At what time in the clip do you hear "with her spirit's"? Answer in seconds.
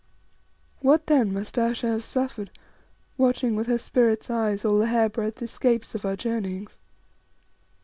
3.55-4.31